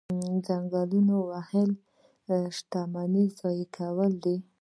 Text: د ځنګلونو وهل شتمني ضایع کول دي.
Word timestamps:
د 0.03 0.03
ځنګلونو 0.47 1.15
وهل 1.29 1.69
شتمني 2.57 3.25
ضایع 3.39 3.67
کول 3.77 4.11
دي. 4.23 4.37